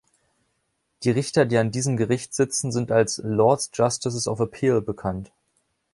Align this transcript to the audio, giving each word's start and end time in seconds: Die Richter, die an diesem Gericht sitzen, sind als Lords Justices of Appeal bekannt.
Die 1.03 1.11
Richter, 1.11 1.45
die 1.45 1.59
an 1.59 1.69
diesem 1.69 1.95
Gericht 1.95 2.33
sitzen, 2.33 2.71
sind 2.71 2.91
als 2.91 3.21
Lords 3.23 3.69
Justices 3.77 4.27
of 4.27 4.39
Appeal 4.41 4.81
bekannt. 4.81 5.31